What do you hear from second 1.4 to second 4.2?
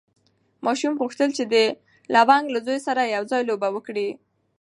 د لونګ له زوی سره یو ځای لوبه وکړي.